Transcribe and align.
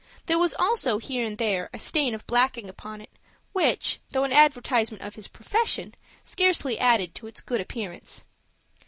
There 0.25 0.39
was 0.39 0.55
also 0.57 0.97
here 0.97 1.23
and 1.23 1.37
there 1.37 1.69
a 1.73 1.77
stain 1.77 2.15
of 2.15 2.25
blacking 2.25 2.67
upon 2.67 3.01
it, 3.01 3.11
which, 3.53 3.99
though 4.09 4.23
an 4.23 4.33
advertisement 4.33 5.03
of 5.03 5.13
his 5.13 5.27
profession, 5.27 5.93
scarcely 6.23 6.79
added 6.79 7.13
to 7.13 7.27
its 7.27 7.39
good 7.39 7.61
appearance. 7.61 8.25